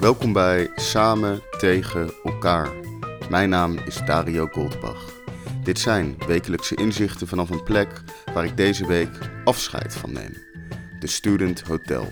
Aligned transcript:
Welkom 0.00 0.32
bij 0.32 0.70
Samen 0.74 1.42
tegen 1.58 2.12
elkaar. 2.24 2.70
Mijn 3.30 3.48
naam 3.48 3.78
is 3.78 4.00
Dario 4.06 4.46
Goldbach. 4.46 5.04
Dit 5.62 5.78
zijn 5.78 6.16
wekelijkse 6.26 6.74
inzichten 6.74 7.26
vanaf 7.26 7.50
een 7.50 7.62
plek 7.62 8.02
waar 8.34 8.44
ik 8.44 8.56
deze 8.56 8.86
week 8.86 9.18
afscheid 9.44 9.94
van 9.94 10.12
neem. 10.12 10.36
De 11.00 11.06
Student 11.06 11.60
Hotel. 11.60 12.08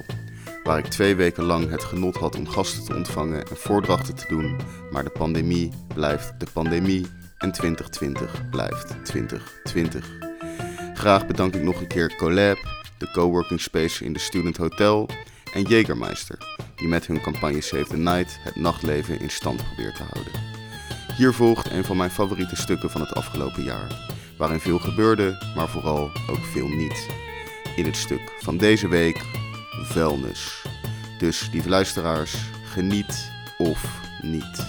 Waar 0.65 0.79
ik 0.79 0.87
twee 0.87 1.17
weken 1.17 1.45
lang 1.45 1.71
het 1.71 1.85
genot 1.85 2.17
had 2.17 2.37
om 2.37 2.49
gasten 2.49 2.85
te 2.85 2.95
ontvangen 2.95 3.47
en 3.47 3.57
voordrachten 3.57 4.15
te 4.15 4.27
doen. 4.29 4.57
Maar 4.91 5.05
de 5.05 5.11
pandemie 5.11 5.73
blijft 5.95 6.41
de 6.41 6.47
pandemie 6.53 7.07
en 7.39 7.53
2020 7.53 8.49
blijft 8.51 9.05
2020. 9.05 10.11
Graag 10.95 11.27
bedank 11.27 11.55
ik 11.55 11.63
nog 11.63 11.81
een 11.81 11.87
keer 11.87 12.17
Collab, 12.17 12.59
de 12.99 13.11
coworking 13.11 13.61
space 13.61 14.05
in 14.05 14.13
de 14.13 14.19
Student 14.19 14.57
Hotel 14.57 15.09
en 15.53 15.63
Jägermeister, 15.63 16.39
die 16.79 16.89
met 16.89 17.07
hun 17.07 17.21
campagne 17.21 17.61
Save 17.61 17.87
the 17.87 17.97
Night 17.97 18.39
het 18.41 18.57
nachtleven 18.57 19.21
in 19.21 19.31
stand 19.31 19.65
probeert 19.65 19.97
te 19.97 20.03
houden. 20.13 20.33
Hier 21.17 21.33
volgt 21.33 21.71
een 21.71 21.85
van 21.85 21.97
mijn 21.97 22.11
favoriete 22.11 22.57
stukken 22.57 22.91
van 22.91 23.01
het 23.01 23.15
afgelopen 23.15 23.63
jaar, 23.63 24.09
waarin 24.37 24.61
veel 24.61 24.79
gebeurde, 24.79 25.53
maar 25.57 25.69
vooral 25.69 26.11
ook 26.31 26.45
veel 26.53 26.69
niet. 26.69 27.09
In 27.77 27.85
het 27.85 27.97
stuk 27.97 28.33
van 28.39 28.57
deze 28.57 28.89
week, 28.89 29.25
vuilnis. 29.83 30.65
Dus 31.19 31.49
lieve 31.53 31.69
luisteraars, 31.69 32.37
geniet 32.65 33.31
of 33.59 34.01
niet. 34.23 34.67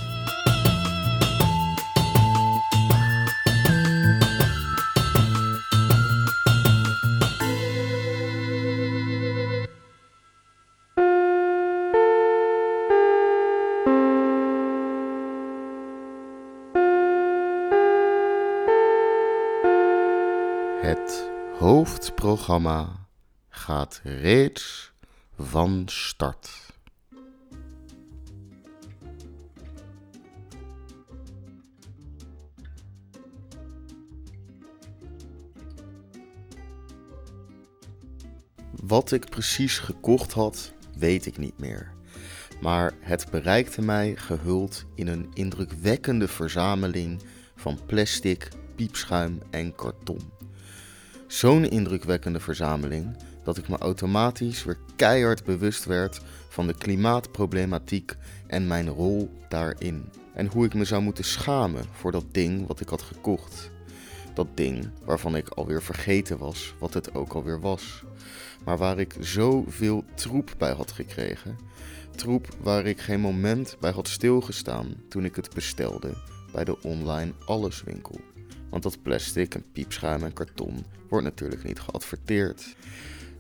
Het 20.82 21.30
hoofdprogramma 21.58 23.08
gaat 23.50 24.02
reeds 24.04 24.92
van 25.38 25.84
start. 25.86 26.50
Wat 38.82 39.12
ik 39.12 39.30
precies 39.30 39.80
gekocht 39.80 40.34
had, 40.34 40.74
weet 40.98 41.26
ik 41.26 41.38
niet 41.38 41.60
meer. 41.60 41.92
Maar 42.62 42.94
het 43.00 43.28
bereikte 43.32 43.82
mij 43.82 44.16
gehuld 44.16 44.86
in 44.96 45.08
een 45.08 45.30
indrukwekkende 45.34 46.28
verzameling 46.28 47.22
van 47.56 47.80
plastic, 47.86 48.48
piepschuim 48.76 49.42
en 49.50 49.76
karton. 49.76 50.38
Zo'n 51.30 51.66
indrukwekkende 51.66 52.40
verzameling 52.40 53.18
dat 53.44 53.58
ik 53.58 53.68
me 53.70 53.78
automatisch 53.78 54.64
weer 54.64 54.78
keihard 54.96 55.44
bewust 55.44 55.86
werd 55.86 56.22
van 56.50 56.68
de 56.68 56.74
klimaatproblematiek 56.74 58.16
en 58.48 58.68
mijn 58.68 58.90
rol 58.90 59.30
daarin. 59.50 60.10
En 60.34 60.48
hoe 60.48 60.66
ik 60.66 60.74
me 60.74 60.86
zou 60.86 61.02
moeten 61.02 61.24
schamen 61.24 61.86
voor 61.92 62.12
dat 62.12 62.26
ding 62.32 62.68
wat 62.68 62.80
ik 62.80 62.90
had 62.90 63.02
gekocht. 63.02 63.72
Dat 64.34 64.48
ding 64.54 64.90
waarvan 65.06 65.36
ik 65.36 65.50
alweer 65.50 65.84
vergeten 65.84 66.38
was 66.38 66.74
wat 66.80 66.94
het 66.94 67.16
ook 67.16 67.34
alweer 67.34 67.60
was. 67.60 68.04
Maar 68.66 68.78
waar 68.78 69.00
ik 69.00 69.16
zoveel 69.20 70.04
troep 70.16 70.54
bij 70.58 70.72
had 70.72 70.92
gekregen. 70.92 71.58
Troep 72.16 72.48
waar 72.62 72.86
ik 72.86 73.00
geen 73.00 73.22
moment 73.22 73.78
bij 73.80 73.92
had 73.92 74.08
stilgestaan 74.08 74.96
toen 75.10 75.26
ik 75.26 75.36
het 75.36 75.54
bestelde 75.54 76.14
bij 76.52 76.64
de 76.64 76.82
online 76.82 77.34
alleswinkel. 77.46 78.20
Want 78.70 78.84
dat 78.84 79.02
plastic 79.02 79.56
en 79.56 79.66
piepschuim 79.72 80.24
en 80.24 80.34
karton 80.34 80.86
wordt 81.10 81.26
natuurlijk 81.26 81.64
niet 81.64 81.80
geadverteerd. 81.80 82.76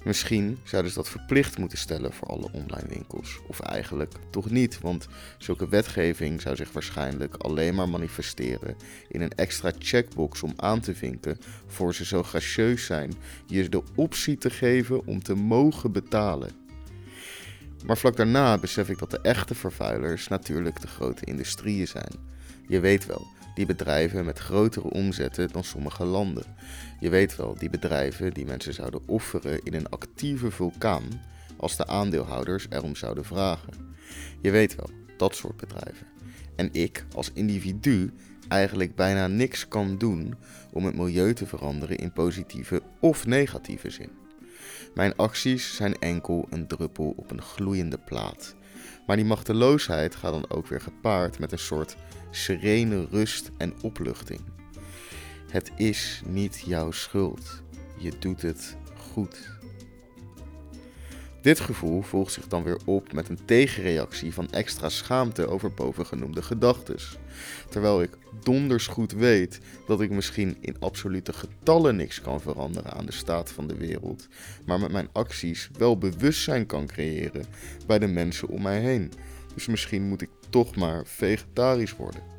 Misschien 0.04 0.58
zouden 0.64 0.92
ze 0.92 0.98
dat 0.98 1.10
verplicht 1.10 1.58
moeten 1.58 1.78
stellen 1.78 2.14
voor 2.14 2.28
alle 2.28 2.50
online 2.52 2.88
winkels. 2.88 3.40
Of 3.48 3.60
eigenlijk 3.60 4.14
toch 4.30 4.50
niet, 4.50 4.80
want 4.80 5.08
zulke 5.38 5.70
wetgeving 5.70 6.42
zou 6.42 6.56
zich 6.56 6.72
waarschijnlijk 6.72 7.36
alleen 7.36 7.76
maar 7.76 7.90
manifesteren 7.90 8.76
in 9.08 9.22
een 9.22 9.36
extra 9.36 9.72
checkbox 9.80 10.44
om 10.44 10.54
aan 10.56 10.80
te 10.80 10.96
vinken 10.96 11.38
voor 11.68 11.96
ze 11.96 12.06
zo 12.06 12.24
gracieus 12.24 12.86
zijn 12.86 13.14
je 13.46 13.70
de 13.70 13.84
optie 13.96 14.38
te 14.38 14.50
geven 14.50 15.06
om 15.06 15.24
te 15.24 15.34
mogen 15.34 15.92
betalen. 15.92 16.52
Maar 17.86 17.98
vlak 17.98 18.16
daarna 18.16 18.58
besef 18.58 18.90
ik 18.90 19.00
dat 19.00 19.12
de 19.12 19.22
echte 19.22 19.56
vervuilers 19.56 20.28
natuurlijk 20.28 20.82
de 20.82 20.88
grote 20.88 21.26
industrieën 21.26 21.88
zijn. 21.88 22.14
Je 22.68 22.80
weet 22.80 23.06
wel, 23.06 23.28
die 23.59 23.68
bedrijven 23.68 24.25
met 24.25 24.40
grotere 24.40 24.90
omzetten 24.90 25.50
dan 25.52 25.64
sommige 25.64 26.06
landen. 26.06 26.44
Je 27.00 27.09
weet 27.09 27.36
wel, 27.36 27.56
die 27.58 27.70
bedrijven 27.70 28.34
die 28.34 28.46
mensen 28.46 28.74
zouden 28.74 29.02
offeren 29.08 29.59
in 29.64 29.74
een 29.74 29.90
actieve 29.90 30.52
vulkaan 30.52 31.03
als 31.58 31.75
de 31.75 31.88
aandeelhouders 31.88 32.66
erom 32.69 32.96
zouden 32.96 33.25
vragen. 33.25 33.74
Je 34.42 34.52
weet 34.52 34.75
wel, 34.75 34.90
dat 35.18 35.36
soort 35.36 35.58
bedrijven. 35.58 36.08
En 36.56 36.69
ik 36.72 37.06
als 37.16 37.31
individu 37.34 38.14
eigenlijk 38.48 38.96
bijna 38.96 39.28
niks 39.28 39.68
kan 39.68 39.98
doen 39.98 40.36
om 40.72 40.86
het 40.86 40.96
milieu 40.96 41.34
te 41.34 41.46
veranderen 41.46 41.98
in 41.98 42.14
positieve 42.14 42.81
of 43.00 43.25
negatieve 43.25 43.90
zin. 43.90 44.09
Mijn 44.94 45.16
acties 45.16 45.75
zijn 45.75 46.00
enkel 46.00 46.48
een 46.50 46.68
druppel 46.68 47.14
op 47.18 47.31
een 47.31 47.42
gloeiende 47.42 47.98
plaat. 47.98 48.56
Maar 49.09 49.18
die 49.18 49.28
machteloosheid 49.28 50.16
gaat 50.16 50.31
dan 50.31 50.50
ook 50.50 50.68
weer 50.68 50.81
gepaard 50.81 51.40
met 51.40 51.52
een 51.52 51.59
soort 51.59 51.96
serene 52.30 53.08
rust 53.12 53.52
en 53.58 53.74
opluchting. 53.81 54.40
Het 55.52 55.72
is 55.75 56.22
niet 56.25 56.64
jouw 56.66 56.92
schuld. 56.92 57.64
Je 57.98 58.12
doet 58.19 58.42
het 58.42 58.78
goed. 59.12 59.59
Dit 61.42 61.60
gevoel 61.60 62.02
volgt 62.02 62.34
zich 62.34 62.48
dan 62.48 62.64
weer 62.64 62.80
op 62.86 63.14
met 63.14 63.30
een 63.30 63.46
tegenreactie 63.46 64.34
van 64.34 64.52
extra 64.52 64.90
schaamte 64.90 65.48
over 65.48 65.74
bovengenoemde 65.74 66.42
gedachten. 66.42 66.96
Terwijl 67.70 68.02
ik 68.02 68.18
donders 68.44 68.88
goed 68.88 69.12
weet 69.12 69.60
dat 69.88 70.02
ik 70.02 70.10
misschien 70.10 70.58
in 70.60 70.80
absolute 70.80 71.34
getallen 71.34 71.96
niks 71.96 72.22
kan 72.22 72.42
veranderen 72.42 72.94
aan 72.94 73.06
de 73.06 73.12
staat 73.12 73.52
van 73.52 73.68
de 73.68 73.76
wereld, 73.76 74.28
maar 74.66 74.80
met 74.80 74.92
mijn 74.92 75.10
acties 75.12 75.70
wel 75.78 75.98
bewustzijn 75.98 76.66
kan 76.66 76.86
creëren 76.86 77.46
bij 77.88 78.00
de 78.00 78.08
mensen 78.08 78.48
om 78.48 78.62
mij 78.62 78.80
heen. 78.80 79.12
Dus 79.54 79.68
misschien 79.68 80.08
moet 80.08 80.22
ik 80.22 80.30
toch 80.50 80.76
maar 80.76 81.06
vegetarisch 81.06 81.96
worden. 81.96 82.39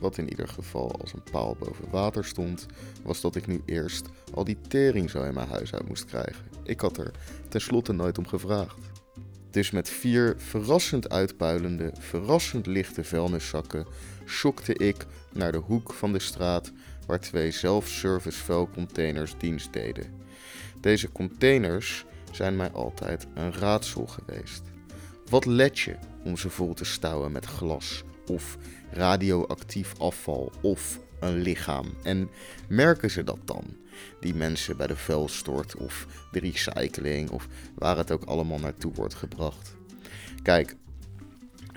Wat 0.00 0.18
in 0.18 0.28
ieder 0.28 0.48
geval 0.48 1.00
als 1.00 1.12
een 1.12 1.22
paal 1.30 1.56
boven 1.58 1.90
water 1.90 2.24
stond, 2.24 2.66
was 3.02 3.20
dat 3.20 3.36
ik 3.36 3.46
nu 3.46 3.62
eerst 3.64 4.08
al 4.34 4.44
die 4.44 4.58
tering 4.68 5.10
zo 5.10 5.22
in 5.22 5.34
mijn 5.34 5.48
huis 5.48 5.72
uit 5.72 5.88
moest 5.88 6.04
krijgen. 6.04 6.44
Ik 6.62 6.80
had 6.80 6.96
er 6.96 7.10
tenslotte 7.48 7.92
nooit 7.92 8.18
om 8.18 8.26
gevraagd. 8.26 8.76
Dus 9.50 9.70
met 9.70 9.88
vier 9.88 10.34
verrassend 10.38 11.10
uitpuilende, 11.10 11.92
verrassend 11.98 12.66
lichte 12.66 13.04
vuilniszakken 13.04 13.86
schokte 14.24 14.74
ik 14.74 15.06
naar 15.32 15.52
de 15.52 15.58
hoek 15.58 15.92
van 15.92 16.12
de 16.12 16.18
straat 16.18 16.72
waar 17.06 17.20
twee 17.20 17.50
self-service 17.50 18.44
vuilcontainers 18.44 19.34
dienst 19.38 19.72
deden. 19.72 20.22
Deze 20.80 21.12
containers 21.12 22.04
zijn 22.30 22.56
mij 22.56 22.70
altijd 22.70 23.26
een 23.34 23.52
raadsel 23.52 24.06
geweest. 24.06 24.62
Wat 25.30 25.44
let 25.44 25.78
je 25.78 25.96
om 26.24 26.36
ze 26.36 26.50
vol 26.50 26.74
te 26.74 26.84
stouwen 26.84 27.32
met 27.32 27.44
glas 27.44 28.04
of 28.30 28.56
radioactief 28.90 29.98
afval 29.98 30.52
of 30.62 31.00
een 31.20 31.40
lichaam? 31.40 31.86
En 32.02 32.30
merken 32.68 33.10
ze 33.10 33.24
dat 33.24 33.38
dan? 33.44 33.64
Die 34.20 34.34
mensen 34.34 34.76
bij 34.76 34.86
de 34.86 34.96
vuilstort 34.96 35.76
of 35.76 36.06
de 36.32 36.40
recycling 36.40 37.30
of 37.30 37.48
waar 37.74 37.96
het 37.96 38.10
ook 38.10 38.24
allemaal 38.24 38.58
naartoe 38.58 38.92
wordt 38.92 39.14
gebracht. 39.14 39.74
Kijk, 40.42 40.76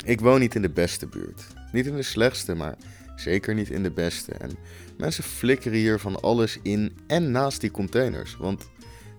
ik 0.06 0.20
woon 0.20 0.40
niet 0.40 0.56
in 0.56 0.62
de 0.62 0.70
beste 0.70 1.08
buurt. 1.08 1.48
Niet 1.72 1.86
in 1.86 1.96
de 1.96 2.04
slechtste, 2.04 2.56
maar 2.56 2.76
zeker 3.16 3.54
niet 3.54 3.70
in 3.70 3.84
de 3.84 3.92
beste. 3.92 4.32
En 4.32 4.52
mensen 4.98 5.24
flikkeren 5.24 5.78
hier 5.78 6.00
van 6.00 6.22
alles 6.22 6.60
in 6.62 6.98
en 7.08 7.32
naast 7.32 7.62
die 7.62 7.72
containers. 7.72 8.38
Want 8.38 8.70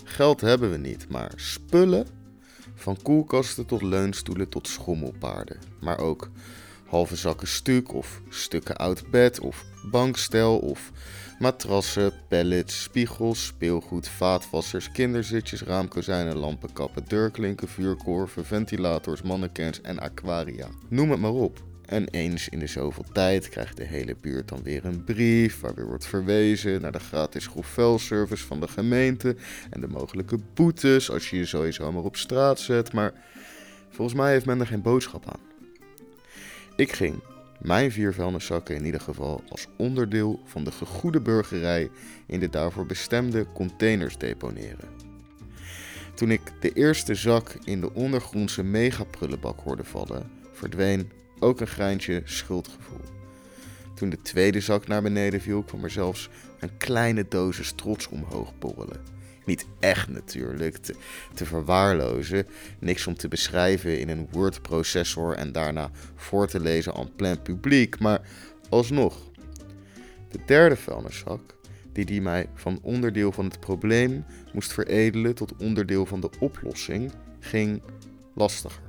geld 0.05 0.41
hebben 0.41 0.71
we 0.71 0.77
niet, 0.77 1.09
maar 1.09 1.33
spullen 1.37 2.07
van 2.75 3.03
koelkasten 3.03 3.67
tot 3.67 3.83
leunstoelen 3.83 4.49
tot 4.49 4.69
schommelpaarden. 4.69 5.59
Maar 5.81 5.99
ook 5.99 6.31
halve 6.89 7.17
zakken 7.17 7.49
stuk 7.49 7.95
of 7.95 8.21
stukken 8.29 8.77
oud 8.77 9.11
bed 9.11 9.41
of 9.41 9.65
bankstel 9.91 10.59
of 10.59 10.91
matrassen, 11.39 12.13
pallets, 12.29 12.83
spiegels, 12.83 13.47
speelgoed, 13.47 14.09
vaatwassers, 14.09 14.91
kinderzitjes, 14.91 15.63
raamkozijnen, 15.63 16.37
lampenkappen, 16.37 17.05
deurklinken, 17.09 17.69
vuurkorven, 17.69 18.45
ventilators, 18.45 19.23
mannequins 19.23 19.81
en 19.81 19.99
aquaria. 19.99 20.69
Noem 20.89 21.11
het 21.11 21.21
maar 21.21 21.31
op. 21.31 21.67
En 21.85 22.09
eens 22.09 22.49
in 22.49 22.59
de 22.59 22.67
zoveel 22.67 23.05
tijd 23.13 23.49
krijgt 23.49 23.77
de 23.77 23.85
hele 23.85 24.17
buurt 24.21 24.49
dan 24.49 24.63
weer 24.63 24.85
een 24.85 25.05
brief 25.05 25.61
waar 25.61 25.75
weer 25.75 25.87
wordt 25.87 26.07
verwezen 26.07 26.81
naar 26.81 26.93
de 26.93 27.01
gratis 27.01 27.47
groefvuilservice 27.47 28.47
van 28.47 28.61
de 28.61 28.69
gemeente 28.69 29.37
en 29.71 29.81
de 29.81 29.89
mogelijke 29.89 30.39
boetes 30.55 31.11
als 31.11 31.31
je 31.31 31.37
je 31.37 31.47
sowieso 31.47 31.93
maar 31.93 32.03
op 32.03 32.17
straat 32.17 32.61
zet. 32.61 32.93
Maar 32.93 33.13
Volgens 33.91 34.19
mij 34.19 34.33
heeft 34.33 34.47
men 34.47 34.61
er 34.61 34.67
geen 34.67 34.83
boodschap 34.83 35.27
aan. 35.27 35.41
Ik 36.79 36.93
ging 36.93 37.21
mijn 37.61 37.93
vier 37.93 38.15
vuilniszakken 38.15 38.75
in 38.75 38.85
ieder 38.85 39.01
geval 39.01 39.43
als 39.49 39.67
onderdeel 39.77 40.41
van 40.45 40.65
de 40.65 40.73
gegoede 40.73 41.21
burgerij 41.21 41.91
in 42.27 42.41
de 42.41 42.51
daarvoor 42.51 42.87
bestemde 42.87 43.47
containers 43.55 44.19
deponeren. 44.19 44.89
Toen 46.15 46.31
ik 46.31 46.41
de 46.61 46.73
eerste 46.73 47.15
zak 47.15 47.57
in 47.65 47.81
de 47.81 47.95
ondergrondse 47.95 48.63
megaprullenbak 48.63 49.61
hoorde 49.61 49.85
vallen, 49.85 50.31
verdween 50.53 51.11
ook 51.39 51.61
een 51.61 51.67
greintje 51.67 52.23
schuldgevoel. 52.25 53.05
Toen 53.95 54.11
de 54.11 54.23
tweede 54.23 54.61
zak 54.61 54.87
naar 54.87 55.03
beneden 55.03 55.41
viel, 55.41 55.63
kwam 55.63 55.85
er 55.85 55.91
zelfs 55.91 56.29
een 56.59 56.77
kleine 56.77 57.27
dosis 57.29 57.73
trots 57.73 58.09
omhoog 58.09 58.59
borrelen. 58.59 59.18
Niet 59.49 59.67
echt 59.81 60.09
natuurlijk, 60.09 60.77
te, 60.77 60.95
te 61.35 61.47
verwaarlozen, 61.47 62.47
niks 62.79 63.07
om 63.07 63.15
te 63.15 63.29
beschrijven 63.29 64.01
in 64.01 64.09
een 64.09 64.29
Word-processor 64.31 65.35
en 65.35 65.53
daarna 65.53 65.91
voor 66.15 66.47
te 66.47 66.61
lezen 66.61 66.95
aan 66.95 67.15
plein 67.17 67.43
publiek, 67.43 67.99
maar 67.99 68.21
alsnog. 68.69 69.31
De 70.31 70.39
derde 70.47 70.77
vuilniszak, 70.77 71.57
die 71.93 72.05
die 72.05 72.23
mij 72.23 72.49
van 72.55 72.79
onderdeel 72.83 73.33
van 73.33 73.45
het 73.45 73.61
probleem 73.61 74.25
moest 74.53 74.73
veredelen 74.73 75.35
tot 75.35 75.57
onderdeel 75.57 76.07
van 76.07 76.21
de 76.21 76.31
oplossing, 76.39 77.13
ging 77.41 77.83
lastiger. 78.35 78.83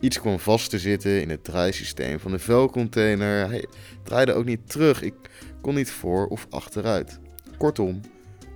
Iets 0.00 0.20
kwam 0.20 0.38
vast 0.38 0.70
te 0.70 0.78
zitten 0.78 1.20
in 1.20 1.30
het 1.30 1.44
draaisysteem 1.44 2.20
van 2.20 2.30
de 2.30 2.38
vuilcontainer. 2.38 3.48
Hij 3.48 3.66
draaide 4.02 4.32
ook 4.32 4.44
niet 4.44 4.70
terug. 4.70 5.02
Ik 5.02 5.14
kon 5.60 5.74
niet 5.74 5.90
voor 5.90 6.26
of 6.26 6.46
achteruit. 6.50 7.18
Kortom, 7.58 8.00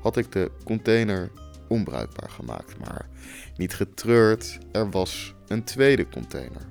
had 0.01 0.17
ik 0.17 0.33
de 0.33 0.51
container 0.65 1.31
onbruikbaar 1.69 2.31
gemaakt. 2.31 2.79
Maar 2.79 3.09
niet 3.57 3.75
getreurd, 3.75 4.59
er 4.73 4.91
was 4.91 5.35
een 5.47 5.65
tweede 5.65 6.09
container. 6.09 6.69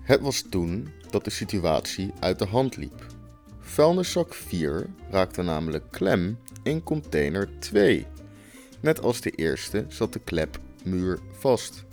Het 0.00 0.20
was 0.20 0.44
toen 0.50 0.88
dat 1.10 1.24
de 1.24 1.30
situatie 1.30 2.12
uit 2.20 2.38
de 2.38 2.46
hand 2.46 2.76
liep. 2.76 3.06
Vuilniszak 3.60 4.34
4 4.34 4.86
raakte 5.10 5.42
namelijk 5.42 5.84
klem 5.90 6.38
in 6.62 6.82
container 6.82 7.48
2. 7.58 8.06
Net 8.80 9.02
als 9.02 9.20
de 9.20 9.30
eerste 9.30 9.84
zat 9.88 10.12
de 10.12 10.20
klepmuur 10.24 11.18
vast. 11.38 11.84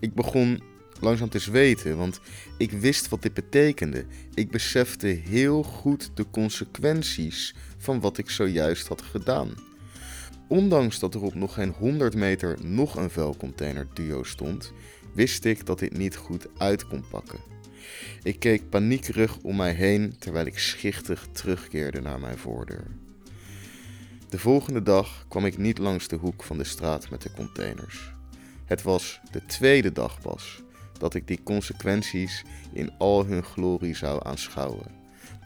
Ik 0.00 0.14
begon 0.14 0.62
langzaam 1.00 1.28
te 1.28 1.38
zweten, 1.38 1.96
want 1.96 2.20
ik 2.56 2.70
wist 2.70 3.08
wat 3.08 3.22
dit 3.22 3.34
betekende. 3.34 4.04
Ik 4.34 4.50
besefte 4.50 5.06
heel 5.06 5.62
goed 5.62 6.10
de 6.14 6.26
consequenties 6.30 7.54
van 7.78 8.00
wat 8.00 8.18
ik 8.18 8.30
zojuist 8.30 8.88
had 8.88 9.02
gedaan. 9.02 9.54
Ondanks 10.50 10.98
dat 10.98 11.14
er 11.14 11.22
op 11.22 11.34
nog 11.34 11.54
geen 11.54 11.74
100 11.78 12.14
meter 12.14 12.58
nog 12.62 12.96
een 12.96 13.10
vuilcontainer 13.10 13.86
duo 13.94 14.22
stond, 14.22 14.72
wist 15.14 15.44
ik 15.44 15.66
dat 15.66 15.78
dit 15.78 15.96
niet 15.96 16.16
goed 16.16 16.46
uit 16.58 16.86
kon 16.86 17.04
pakken. 17.10 17.38
Ik 18.22 18.38
keek 18.38 18.68
paniekerig 18.68 19.38
om 19.42 19.56
mij 19.56 19.72
heen 19.72 20.14
terwijl 20.18 20.46
ik 20.46 20.58
schichtig 20.58 21.26
terugkeerde 21.32 22.00
naar 22.00 22.20
mijn 22.20 22.38
voordeur. 22.38 22.86
De 24.28 24.38
volgende 24.38 24.82
dag 24.82 25.24
kwam 25.28 25.44
ik 25.44 25.58
niet 25.58 25.78
langs 25.78 26.08
de 26.08 26.16
hoek 26.16 26.42
van 26.42 26.58
de 26.58 26.64
straat 26.64 27.10
met 27.10 27.22
de 27.22 27.30
containers. 27.32 28.12
Het 28.64 28.82
was 28.82 29.20
de 29.30 29.46
tweede 29.46 29.92
dag 29.92 30.20
pas 30.20 30.62
dat 30.98 31.14
ik 31.14 31.26
die 31.26 31.42
consequenties 31.42 32.44
in 32.72 32.92
al 32.98 33.26
hun 33.26 33.44
glorie 33.44 33.96
zou 33.96 34.26
aanschouwen. 34.26 34.86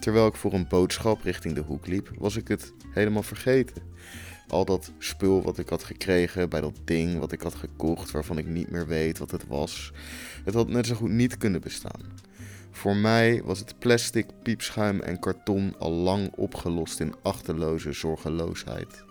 Terwijl 0.01 0.27
ik 0.27 0.37
voor 0.37 0.53
een 0.53 0.69
boodschap 0.69 1.23
richting 1.23 1.55
de 1.55 1.63
hoek 1.63 1.87
liep, 1.87 2.11
was 2.19 2.37
ik 2.37 2.49
het 2.49 2.73
helemaal 2.91 3.23
vergeten. 3.23 3.93
Al 4.49 4.65
dat 4.65 4.93
spul 4.99 5.43
wat 5.43 5.59
ik 5.59 5.69
had 5.69 5.85
gekregen 5.85 6.49
bij 6.49 6.61
dat 6.61 6.79
ding 6.85 7.19
wat 7.19 7.33
ik 7.33 7.41
had 7.41 7.55
gekocht, 7.55 8.11
waarvan 8.11 8.39
ik 8.39 8.47
niet 8.47 8.71
meer 8.71 8.87
weet 8.87 9.19
wat 9.19 9.31
het 9.31 9.47
was, 9.47 9.93
het 10.45 10.55
had 10.55 10.69
net 10.69 10.87
zo 10.87 10.95
goed 10.95 11.11
niet 11.11 11.37
kunnen 11.37 11.61
bestaan. 11.61 12.23
Voor 12.71 12.97
mij 12.97 13.43
was 13.45 13.59
het 13.59 13.79
plastic, 13.79 14.27
piepschuim 14.43 15.01
en 15.01 15.19
karton 15.19 15.75
al 15.79 15.91
lang 15.91 16.33
opgelost 16.35 17.01
in 17.01 17.15
achterloze 17.23 17.93
zorgeloosheid. 17.93 19.05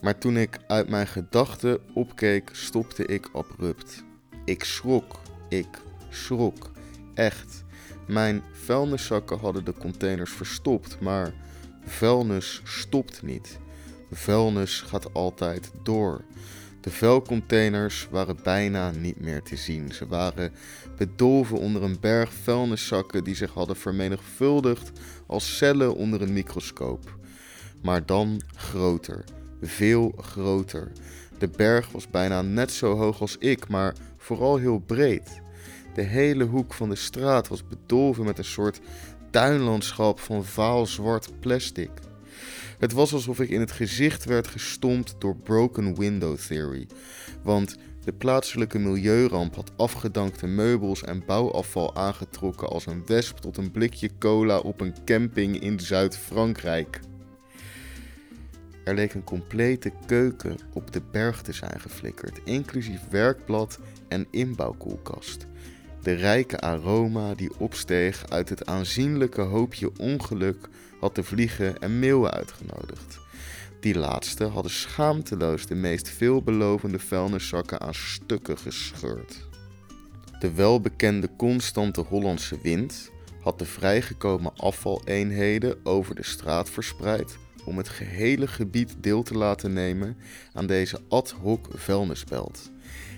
Maar 0.00 0.18
toen 0.18 0.36
ik 0.36 0.58
uit 0.66 0.88
mijn 0.88 1.06
gedachten 1.06 1.78
opkeek, 1.94 2.50
stopte 2.52 3.06
ik 3.06 3.28
abrupt. 3.32 4.04
Ik 4.44 4.64
schrok, 4.64 5.20
ik 5.48 5.68
schrok, 6.08 6.70
echt. 7.14 7.64
Mijn 8.06 8.42
vuilniszakken 8.52 9.38
hadden 9.38 9.64
de 9.64 9.74
containers 9.74 10.30
verstopt, 10.30 11.00
maar 11.00 11.32
vuilnis 11.84 12.60
stopt 12.64 13.22
niet. 13.22 13.58
Vuilnis 14.10 14.80
gaat 14.80 15.14
altijd 15.14 15.70
door. 15.82 16.24
De 16.80 16.90
vuilcontainers 16.90 18.08
waren 18.10 18.36
bijna 18.42 18.90
niet 18.90 19.20
meer 19.20 19.42
te 19.42 19.56
zien. 19.56 19.92
Ze 19.92 20.06
waren 20.06 20.52
bedolven 20.96 21.58
onder 21.58 21.82
een 21.82 22.00
berg 22.00 22.32
vuilniszakken 22.32 23.24
die 23.24 23.34
zich 23.34 23.52
hadden 23.52 23.76
vermenigvuldigd 23.76 24.92
als 25.26 25.56
cellen 25.56 25.94
onder 25.94 26.22
een 26.22 26.32
microscoop. 26.32 27.18
Maar 27.82 28.06
dan 28.06 28.40
groter, 28.54 29.24
veel 29.60 30.12
groter. 30.16 30.92
De 31.38 31.48
berg 31.48 31.90
was 31.90 32.10
bijna 32.10 32.42
net 32.42 32.72
zo 32.72 32.96
hoog 32.96 33.20
als 33.20 33.36
ik, 33.38 33.68
maar 33.68 33.94
vooral 34.16 34.56
heel 34.56 34.78
breed. 34.78 35.40
De 35.94 36.02
hele 36.02 36.44
hoek 36.44 36.74
van 36.74 36.88
de 36.88 36.96
straat 36.96 37.48
was 37.48 37.66
bedolven 37.66 38.24
met 38.24 38.38
een 38.38 38.44
soort 38.44 38.80
tuinlandschap 39.30 40.20
van 40.20 40.44
vaal 40.44 40.86
zwart 40.86 41.40
plastic. 41.40 41.90
Het 42.78 42.92
was 42.92 43.12
alsof 43.12 43.40
ik 43.40 43.48
in 43.48 43.60
het 43.60 43.72
gezicht 43.72 44.24
werd 44.24 44.46
gestompt 44.46 45.14
door 45.18 45.36
Broken 45.36 45.98
Window 45.98 46.36
Theory. 46.36 46.86
Want 47.42 47.76
de 48.04 48.12
plaatselijke 48.12 48.78
milieuramp 48.78 49.54
had 49.54 49.72
afgedankte 49.76 50.46
meubels 50.46 51.02
en 51.02 51.22
bouwafval 51.26 51.96
aangetrokken 51.96 52.68
als 52.68 52.86
een 52.86 53.02
wesp 53.06 53.36
tot 53.36 53.56
een 53.56 53.70
blikje 53.70 54.10
cola 54.18 54.58
op 54.58 54.80
een 54.80 54.94
camping 55.04 55.60
in 55.60 55.80
Zuid-Frankrijk. 55.80 57.00
Er 58.84 58.94
leek 58.94 59.14
een 59.14 59.24
complete 59.24 59.92
keuken 60.06 60.58
op 60.72 60.92
de 60.92 61.02
berg 61.10 61.42
te 61.42 61.52
zijn 61.52 61.80
geflikkerd, 61.80 62.40
inclusief 62.44 63.00
werkblad 63.10 63.78
en 64.08 64.26
inbouwkoelkast. 64.30 65.46
De 66.02 66.12
rijke 66.12 66.60
aroma 66.60 67.34
die 67.34 67.50
opsteeg 67.58 68.24
uit 68.28 68.48
het 68.48 68.66
aanzienlijke 68.66 69.40
hoopje 69.40 69.90
ongeluk 69.98 70.68
had 71.00 71.14
de 71.14 71.22
vliegen 71.22 71.78
en 71.78 71.98
meeuwen 71.98 72.30
uitgenodigd. 72.30 73.18
Die 73.80 73.98
laatste 73.98 74.44
hadden 74.44 74.72
schaamteloos 74.72 75.66
de 75.66 75.74
meest 75.74 76.08
veelbelovende 76.08 76.98
vuilniszakken 76.98 77.80
aan 77.80 77.94
stukken 77.94 78.58
gescheurd. 78.58 79.48
De 80.38 80.52
welbekende 80.52 81.28
constante 81.36 82.00
Hollandse 82.00 82.58
wind 82.62 83.10
had 83.40 83.58
de 83.58 83.64
vrijgekomen 83.64 84.52
afvaleenheden 84.56 85.76
over 85.84 86.14
de 86.14 86.24
straat 86.24 86.70
verspreid 86.70 87.38
om 87.64 87.76
het 87.76 87.88
gehele 87.88 88.46
gebied 88.46 88.94
deel 89.00 89.22
te 89.22 89.34
laten 89.34 89.72
nemen 89.72 90.16
aan 90.52 90.66
deze 90.66 91.00
ad 91.08 91.30
hoc 91.30 91.68
vuilnisbelt. 91.74 92.70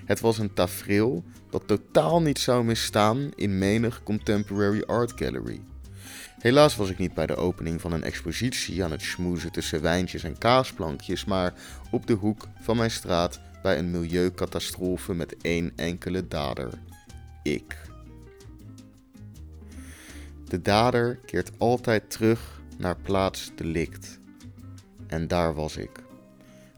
Het 0.04 0.20
was 0.20 0.38
een 0.38 0.54
tafereel 0.54 1.24
dat 1.50 1.66
totaal 1.66 2.22
niet 2.22 2.38
zou 2.38 2.64
misstaan 2.64 3.30
in 3.34 3.58
menig 3.58 4.02
contemporary 4.02 4.82
art 4.86 5.12
gallery. 5.16 5.60
Helaas 6.38 6.76
was 6.76 6.90
ik 6.90 6.98
niet 6.98 7.14
bij 7.14 7.26
de 7.26 7.36
opening 7.36 7.80
van 7.80 7.92
een 7.92 8.02
expositie 8.02 8.84
aan 8.84 8.90
het 8.90 9.02
schmoezen 9.02 9.52
tussen 9.52 9.82
wijntjes 9.82 10.22
en 10.22 10.38
kaasplankjes, 10.38 11.24
maar 11.24 11.54
op 11.90 12.06
de 12.06 12.12
hoek 12.12 12.48
van 12.60 12.76
mijn 12.76 12.90
straat 12.90 13.40
bij 13.62 13.78
een 13.78 13.90
milieucatastrofe 13.90 15.14
met 15.14 15.36
één 15.42 15.72
enkele 15.76 16.28
dader. 16.28 16.68
Ik. 17.42 17.76
De 20.48 20.62
dader 20.62 21.18
keert 21.26 21.50
altijd 21.58 22.10
terug 22.10 22.60
naar 22.78 22.96
plaats 22.96 23.50
delict. 23.56 24.20
En 25.12 25.28
daar 25.28 25.54
was 25.54 25.76
ik. 25.76 25.90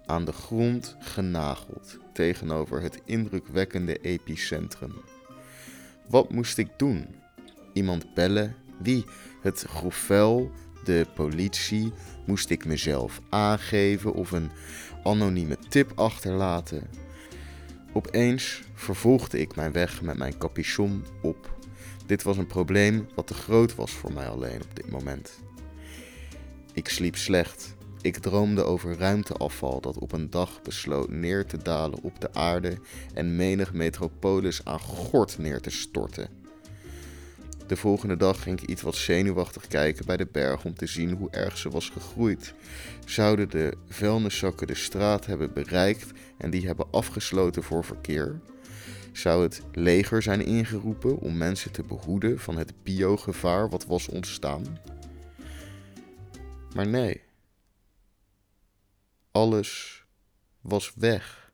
Aan 0.06 0.24
de 0.24 0.32
grond 0.32 0.96
genageld 0.98 1.98
tegenover 2.12 2.82
het 2.82 3.00
indrukwekkende 3.04 3.98
epicentrum. 3.98 4.94
Wat 6.08 6.30
moest 6.30 6.58
ik 6.58 6.68
doen? 6.76 7.06
Iemand 7.72 8.14
bellen? 8.14 8.56
Wie? 8.78 9.04
Het 9.42 9.64
grofvel? 9.68 10.50
De 10.84 11.06
politie? 11.14 11.92
Moest 12.26 12.50
ik 12.50 12.64
mezelf 12.64 13.20
aangeven 13.28 14.12
of 14.12 14.30
een 14.30 14.50
anonieme 15.04 15.58
tip 15.68 15.92
achterlaten? 15.94 16.90
Opeens 17.92 18.62
vervolgde 18.74 19.40
ik 19.40 19.56
mijn 19.56 19.72
weg 19.72 20.02
met 20.02 20.16
mijn 20.16 20.38
capuchon 20.38 21.04
op. 21.22 21.56
Dit 22.06 22.22
was 22.22 22.36
een 22.36 22.46
probleem 22.46 23.06
wat 23.14 23.26
te 23.26 23.34
groot 23.34 23.74
was 23.74 23.90
voor 23.90 24.12
mij 24.12 24.28
alleen 24.28 24.62
op 24.62 24.76
dit 24.76 24.90
moment. 24.90 25.40
Ik 26.72 26.88
sliep 26.88 27.16
slecht 27.16 27.74
ik 28.04 28.18
droomde 28.18 28.62
over 28.64 28.98
ruimteafval 28.98 29.80
dat 29.80 29.98
op 29.98 30.12
een 30.12 30.30
dag 30.30 30.62
besloot 30.62 31.10
neer 31.10 31.46
te 31.46 31.56
dalen 31.62 32.02
op 32.02 32.20
de 32.20 32.34
aarde 32.34 32.78
en 33.14 33.36
menig 33.36 33.72
metropolis 33.72 34.64
aan 34.64 34.80
gort 34.80 35.38
neer 35.38 35.60
te 35.60 35.70
storten. 35.70 36.28
De 37.66 37.76
volgende 37.76 38.16
dag 38.16 38.42
ging 38.42 38.60
ik 38.60 38.68
iets 38.68 38.82
wat 38.82 38.94
zenuwachtig 38.94 39.66
kijken 39.66 40.06
bij 40.06 40.16
de 40.16 40.26
berg 40.32 40.64
om 40.64 40.74
te 40.74 40.86
zien 40.86 41.12
hoe 41.12 41.30
erg 41.30 41.58
ze 41.58 41.70
was 41.70 41.90
gegroeid. 41.90 42.54
Zouden 43.04 43.50
de 43.50 43.76
vuilniszakken 43.88 44.66
de 44.66 44.74
straat 44.74 45.26
hebben 45.26 45.52
bereikt 45.52 46.12
en 46.38 46.50
die 46.50 46.66
hebben 46.66 46.86
afgesloten 46.90 47.62
voor 47.62 47.84
verkeer? 47.84 48.40
Zou 49.12 49.42
het 49.42 49.60
leger 49.72 50.22
zijn 50.22 50.44
ingeroepen 50.44 51.18
om 51.18 51.36
mensen 51.36 51.72
te 51.72 51.82
behoeden 51.82 52.38
van 52.38 52.56
het 52.56 52.72
biogevaar 52.82 53.68
wat 53.68 53.86
was 53.86 54.08
ontstaan? 54.08 54.78
Maar 56.74 56.86
nee. 56.86 57.23
Alles 59.34 60.04
was 60.60 60.92
weg. 60.94 61.52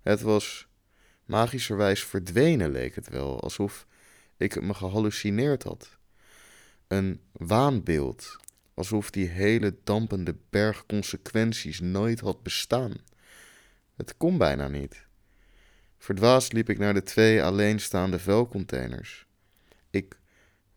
Het 0.00 0.20
was 0.20 0.68
magischerwijs 1.24 2.04
verdwenen, 2.04 2.70
leek 2.70 2.94
het 2.94 3.08
wel, 3.08 3.40
alsof 3.40 3.86
ik 4.36 4.62
me 4.62 4.74
gehallucineerd 4.74 5.62
had. 5.62 5.98
Een 6.86 7.20
waanbeeld, 7.32 8.36
alsof 8.74 9.10
die 9.10 9.26
hele 9.26 9.76
dampende 9.84 10.36
berg 10.50 10.86
consequenties 10.86 11.80
nooit 11.80 12.20
had 12.20 12.42
bestaan. 12.42 12.94
Het 13.96 14.16
kon 14.16 14.38
bijna 14.38 14.68
niet. 14.68 15.06
Verdwaasd 15.98 16.52
liep 16.52 16.68
ik 16.68 16.78
naar 16.78 16.94
de 16.94 17.02
twee 17.02 17.42
alleenstaande 17.42 18.18
vuilcontainers. 18.18 19.26
Ik 19.90 20.18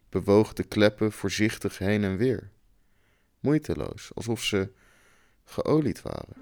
bewoog 0.09 0.53
de 0.53 0.63
kleppen 0.63 1.11
voorzichtig 1.11 1.77
heen 1.77 2.03
en 2.03 2.17
weer. 2.17 2.51
Moeiteloos, 3.39 4.11
alsof 4.13 4.43
ze 4.43 4.71
geolied 5.45 6.01
waren. 6.01 6.35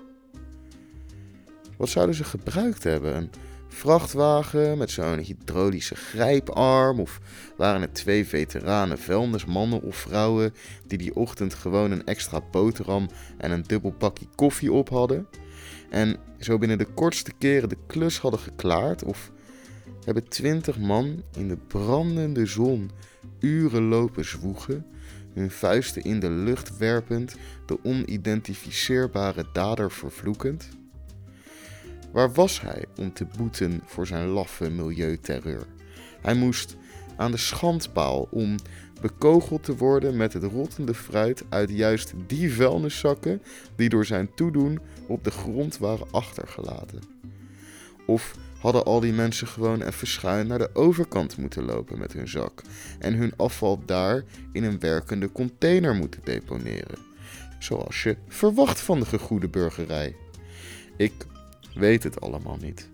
Wat 1.78 1.90
zouden 1.90 2.16
ze 2.16 2.24
gebruikt 2.24 2.84
hebben? 2.84 3.16
Een 3.16 3.30
vrachtwagen 3.68 4.78
met 4.78 4.92
zo'n 4.92 5.20
hydraulische 5.20 5.96
grijparm? 5.96 7.00
Of 7.00 7.20
waren 7.58 7.82
het 7.82 7.94
twee 7.94 8.28
veteranen 8.28 8.98
vuilnismannen 8.98 9.82
of 9.82 9.96
vrouwen 9.96 10.54
die 10.88 10.98
die 10.98 11.16
ochtend 11.16 11.54
gewoon 11.54 11.92
een 11.92 12.06
extra 12.06 12.42
boterham 12.52 13.10
en 13.38 13.52
een 13.52 13.64
dubbel 13.68 13.92
pakje 13.92 14.26
koffie 14.36 14.72
op 14.72 14.90
hadden? 14.90 15.28
En 15.90 16.18
zo 16.40 16.58
binnen 16.58 16.78
de 16.78 16.86
kortste 16.94 17.32
keren 17.38 17.70
de 17.70 17.78
klus 17.88 18.20
hadden 18.20 18.40
geklaard? 18.40 19.04
Of 19.04 19.32
hebben 20.06 20.30
twintig 20.30 20.80
man 20.80 21.24
in 21.38 21.48
de 21.48 21.58
brandende 21.58 22.46
zon 22.46 22.92
uren 23.40 23.84
lopen 23.84 24.26
zwoegen, 24.26 24.86
hun 25.34 25.52
vuisten 25.52 26.02
in 26.02 26.20
de 26.20 26.30
lucht 26.30 26.78
werpend, 26.78 27.36
de 27.66 27.84
onidentificeerbare 27.84 29.46
dader 29.54 29.92
vervloekend? 29.92 30.70
Waar 32.12 32.34
was 32.34 32.62
hij 32.62 32.86
om 32.98 33.14
te 33.14 33.26
boeten 33.38 33.82
voor 33.86 34.08
zijn 34.08 34.28
laffe 34.28 34.70
milieuterreur? 34.70 35.66
Hij 36.22 36.36
moest 36.36 36.76
aan 37.16 37.32
de 37.32 37.38
schandpaal 37.38 38.28
om 38.32 38.56
bekogeld 39.02 39.64
te 39.64 39.76
worden 39.76 40.18
met 40.18 40.34
het 40.34 40.44
rottende 40.44 40.94
fruit 40.94 41.44
uit 41.50 41.70
juist 41.70 42.14
die 42.28 42.54
vuilniszakken 42.54 43.42
die 43.76 43.90
door 43.90 44.06
zijn 44.06 44.34
toedoen 44.36 44.80
op 45.08 45.24
de 45.24 45.32
grond 45.32 45.78
waren 45.78 46.12
achtergelaten. 46.12 47.00
Of 48.06 48.36
hadden 48.62 48.84
al 48.84 49.00
die 49.00 49.14
mensen 49.14 49.48
gewoon 49.48 49.82
even 49.82 50.08
schuin 50.08 50.48
naar 50.48 50.58
de 50.58 50.70
overkant 50.74 51.38
moeten 51.38 51.66
lopen 51.66 52.00
met 52.00 52.14
hun 52.14 52.28
zak 52.28 52.62
en 53.00 53.14
hun 53.14 53.34
afval 53.38 53.86
daar 53.86 54.24
in 54.52 54.64
een 54.64 54.80
werkende 54.80 55.32
container 55.32 55.96
moeten 55.96 56.22
deponeren, 56.24 56.98
zoals 57.60 58.04
je 58.04 58.18
verwacht 58.28 58.80
van 58.80 59.00
de 59.00 59.06
gegoede 59.06 59.48
burgerij. 59.48 60.16
Ik 60.98 61.14
weet 61.74 62.04
het 62.04 62.22
allemaal 62.22 62.58
niet. 62.62 62.90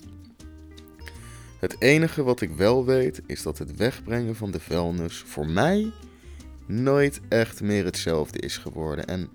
Het 1.59 1.75
enige 1.81 2.23
wat 2.23 2.41
ik 2.41 2.51
wel 2.51 2.85
weet 2.85 3.21
is 3.25 3.41
dat 3.41 3.57
het 3.57 3.75
wegbrengen 3.75 4.35
van 4.35 4.51
de 4.51 4.59
vuilnis 4.59 5.17
voor 5.17 5.47
mij 5.47 5.91
nooit 6.65 7.21
echt 7.29 7.61
meer 7.61 7.85
hetzelfde 7.85 8.39
is 8.39 8.57
geworden. 8.57 9.05
En 9.05 9.29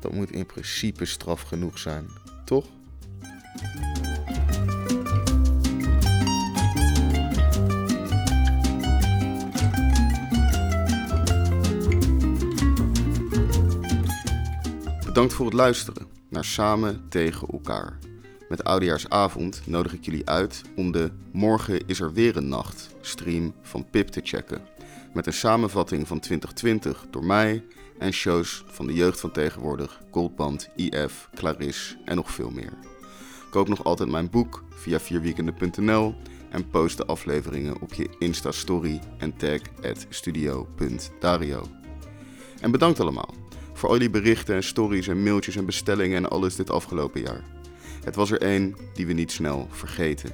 dat 0.00 0.12
moet 0.12 0.30
in 0.30 0.46
principe 0.46 1.04
straf 1.04 1.42
genoeg 1.42 1.78
zijn, 1.78 2.06
toch? 2.44 2.66
Bedankt 15.14 15.34
voor 15.34 15.46
het 15.46 15.54
luisteren 15.54 16.06
naar 16.28 16.44
Samen 16.44 17.08
tegen 17.08 17.48
elkaar. 17.48 17.98
Met 18.48 18.64
Oudejaarsavond 18.64 19.62
nodig 19.66 19.92
ik 19.92 20.04
jullie 20.04 20.28
uit 20.28 20.62
om 20.76 20.92
de 20.92 21.12
Morgen 21.32 21.86
is 21.86 22.00
er 22.00 22.12
weer 22.12 22.36
een 22.36 22.48
nacht 22.48 22.94
stream 23.00 23.54
van 23.62 23.90
Pip 23.90 24.08
te 24.08 24.20
checken. 24.24 24.62
Met 25.12 25.26
een 25.26 25.32
samenvatting 25.32 26.06
van 26.06 26.20
2020 26.20 27.06
door 27.10 27.24
mij 27.24 27.64
en 27.98 28.12
shows 28.12 28.64
van 28.66 28.86
de 28.86 28.94
jeugd 28.94 29.20
van 29.20 29.32
tegenwoordig, 29.32 30.00
Goldband, 30.10 30.68
IF, 30.76 31.28
Clarisse 31.34 31.96
en 32.04 32.16
nog 32.16 32.30
veel 32.30 32.50
meer. 32.50 32.72
Koop 33.50 33.68
nog 33.68 33.84
altijd 33.84 34.08
mijn 34.08 34.30
boek 34.30 34.64
via 34.70 35.00
vierweekenden.nl 35.00 36.14
en 36.50 36.70
post 36.70 36.96
de 36.96 37.06
afleveringen 37.06 37.80
op 37.80 37.94
je 37.94 38.08
Insta-story 38.18 39.00
en 39.18 39.36
tag 39.36 39.60
at 39.82 40.06
studio.dario. 40.08 41.66
En 42.60 42.70
bedankt 42.70 43.00
allemaal 43.00 43.43
voor 43.74 43.88
al 43.88 43.98
die 43.98 44.10
berichten 44.10 44.54
en 44.54 44.64
stories 44.64 45.08
en 45.08 45.22
mailtjes 45.22 45.56
en 45.56 45.66
bestellingen 45.66 46.16
en 46.16 46.30
alles 46.30 46.56
dit 46.56 46.70
afgelopen 46.70 47.20
jaar. 47.20 47.44
Het 48.04 48.14
was 48.14 48.30
er 48.30 48.40
één 48.40 48.76
die 48.94 49.06
we 49.06 49.12
niet 49.12 49.32
snel 49.32 49.68
vergeten. 49.70 50.30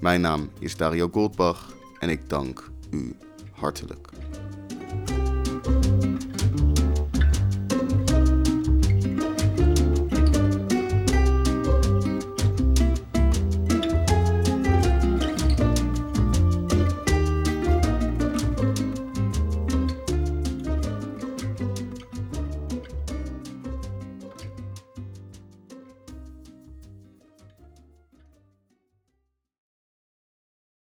Mijn 0.00 0.20
naam 0.20 0.50
is 0.58 0.76
Dario 0.76 1.08
Goldbach 1.12 1.74
en 1.98 2.08
ik 2.08 2.28
dank 2.28 2.70
u 2.90 3.16
hartelijk. 3.52 4.08